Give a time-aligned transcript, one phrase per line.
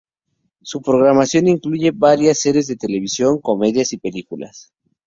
[0.63, 4.73] Su programación incluye varias series de televisión, comedias y películas.